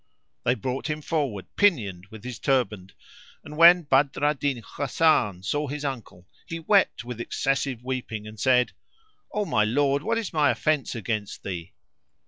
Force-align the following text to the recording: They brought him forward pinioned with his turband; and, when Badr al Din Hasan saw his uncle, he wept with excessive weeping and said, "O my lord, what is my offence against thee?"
They 0.45 0.55
brought 0.55 0.89
him 0.89 0.99
forward 1.03 1.45
pinioned 1.55 2.07
with 2.07 2.23
his 2.23 2.39
turband; 2.39 2.93
and, 3.43 3.55
when 3.55 3.83
Badr 3.83 4.23
al 4.25 4.33
Din 4.33 4.63
Hasan 4.77 5.43
saw 5.43 5.67
his 5.67 5.85
uncle, 5.85 6.27
he 6.47 6.57
wept 6.59 7.03
with 7.05 7.21
excessive 7.21 7.83
weeping 7.83 8.25
and 8.25 8.39
said, 8.39 8.71
"O 9.31 9.45
my 9.45 9.63
lord, 9.63 10.01
what 10.01 10.17
is 10.17 10.33
my 10.33 10.49
offence 10.49 10.95
against 10.95 11.43
thee?" 11.43 11.73